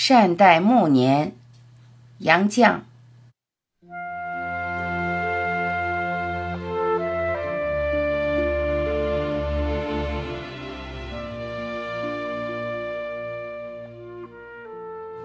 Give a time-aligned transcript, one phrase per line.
[0.00, 1.32] 善待暮年，
[2.18, 2.82] 杨绛。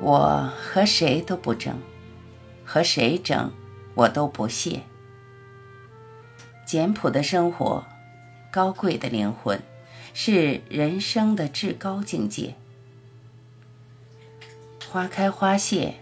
[0.00, 1.74] 我和谁都不争，
[2.64, 3.50] 和谁争，
[3.96, 4.82] 我都不屑。
[6.64, 7.84] 简朴的生活，
[8.52, 9.60] 高贵的灵魂，
[10.14, 12.54] 是人生的至高境界。
[14.92, 15.94] 花开花谢，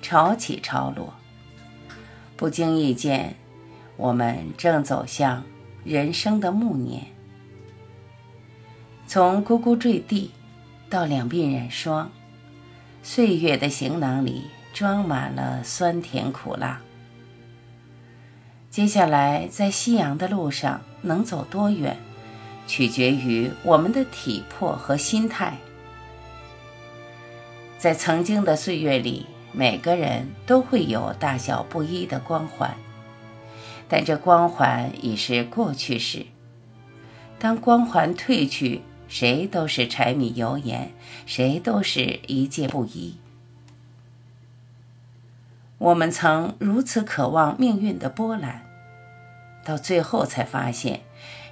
[0.00, 1.12] 潮起潮落，
[2.36, 3.34] 不经意间，
[3.96, 5.42] 我们正走向
[5.82, 7.06] 人生的暮年。
[9.08, 10.30] 从呱呱坠地
[10.88, 12.08] 到两鬓染霜，
[13.02, 16.80] 岁月的行囊里装满了酸甜苦辣。
[18.70, 21.96] 接下来，在夕阳的路上能走多远，
[22.68, 25.58] 取决于我们的体魄和心态。
[27.80, 32.76] 在曾经的岁月里，每个人都会有大小不一的光环，
[33.88, 36.26] 但这光环已是过去式。
[37.38, 40.92] 当光环褪去，谁都是柴米油盐，
[41.24, 43.16] 谁都是一介布衣。
[45.78, 48.60] 我们曾如此渴望命运的波澜，
[49.64, 51.00] 到最后才发现，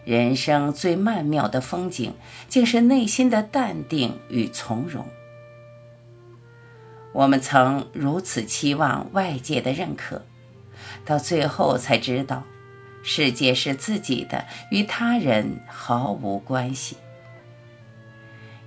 [0.05, 2.13] 人生最曼妙的风景，
[2.51, 5.07] 竟是内心的淡定与从容。
[7.13, 10.23] 我们曾如此期望外界的认可，
[11.05, 12.45] 到最后才知道，
[13.03, 16.97] 世界是自己的，与他人毫无关系。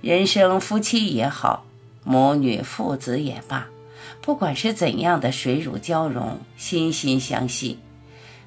[0.00, 1.64] 人生夫妻也好，
[2.02, 3.68] 母女父子也罢，
[4.20, 7.78] 不管是怎样的水乳交融、心心相惜，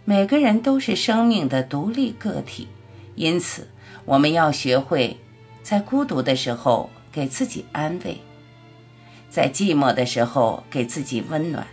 [0.04, 2.68] 每个人都是生命的独立个体。
[3.16, 3.70] 因此，
[4.04, 5.18] 我们要学会
[5.64, 8.18] 在孤独的时候给自己安慰。
[9.36, 11.68] 在寂寞的时候，给自己温暖。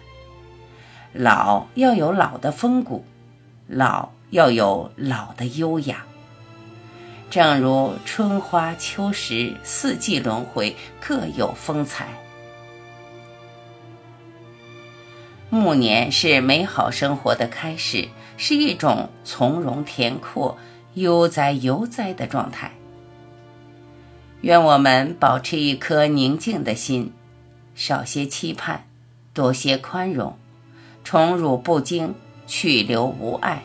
[1.12, 3.04] 老要有老的风骨，
[3.68, 6.04] 老要有老的优雅。
[7.30, 12.08] 正如春花秋实，四季轮回，各有风采。
[15.48, 20.58] 暮年是美好生活的开始，是一种从容恬阔、
[20.94, 22.72] 悠哉悠哉的状态。
[24.40, 27.12] 愿我们保持一颗宁静的心。
[27.74, 28.86] 少些期盼，
[29.32, 30.36] 多些宽容，
[31.04, 32.14] 宠辱不惊，
[32.46, 33.62] 去留无碍，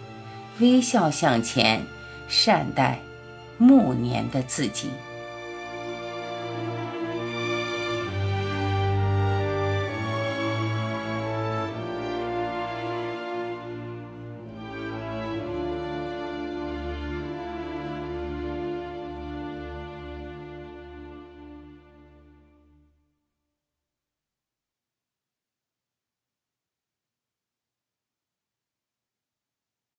[0.59, 1.85] 微笑向前，
[2.28, 3.00] 善待
[3.57, 4.90] 暮年的自己。